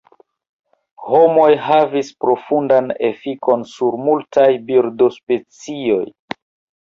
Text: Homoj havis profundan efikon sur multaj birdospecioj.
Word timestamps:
Homoj 1.07 1.49
havis 1.65 2.07
profundan 2.23 2.89
efikon 3.09 3.65
sur 3.73 3.99
multaj 4.07 4.49
birdospecioj. 4.71 6.03